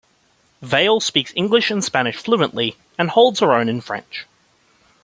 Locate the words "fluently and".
2.15-3.11